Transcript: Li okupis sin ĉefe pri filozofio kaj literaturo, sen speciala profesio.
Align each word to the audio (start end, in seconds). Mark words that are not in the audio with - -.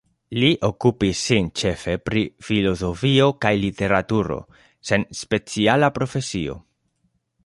Li 0.43 0.47
okupis 0.67 1.19
sin 1.25 1.49
ĉefe 1.61 1.91
pri 2.09 2.23
filozofio 2.47 3.27
kaj 3.45 3.51
literaturo, 3.65 4.39
sen 4.93 5.05
speciala 5.23 5.91
profesio. 5.99 6.57